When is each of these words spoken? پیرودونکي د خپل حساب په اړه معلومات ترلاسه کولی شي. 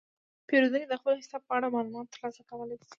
پیرودونکي 0.47 0.87
د 0.89 0.93
خپل 1.01 1.13
حساب 1.21 1.41
په 1.47 1.53
اړه 1.57 1.73
معلومات 1.75 2.07
ترلاسه 2.13 2.41
کولی 2.49 2.75
شي. 2.83 2.89